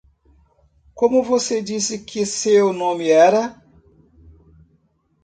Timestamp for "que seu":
1.99-2.73